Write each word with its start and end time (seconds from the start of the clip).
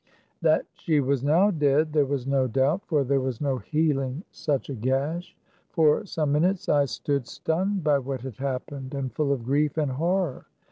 That 0.41 0.65
she 0.73 0.99
was 0.99 1.23
now 1.23 1.51
dead 1.51 1.93
there 1.93 2.07
was 2.07 2.25
no 2.25 2.47
doubt; 2.47 2.81
for 2.87 3.03
there 3.03 3.21
was 3.21 3.39
no 3.39 3.59
healing 3.59 4.23
such 4.31 4.67
a 4.67 4.73
gash. 4.73 5.37
For 5.69 6.07
some 6.07 6.31
minutes 6.31 6.67
I 6.67 6.85
stood, 6.85 7.27
stunned 7.27 7.83
by 7.83 7.99
what 7.99 8.21
had 8.21 8.37
happened, 8.37 8.95
and 8.95 9.13
full 9.13 9.31
of 9.31 9.43
grief 9.45 9.77
and 9.77 9.91
horror. 9.91 10.47